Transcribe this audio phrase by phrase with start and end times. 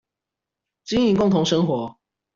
[0.83, 1.99] 經營共同生活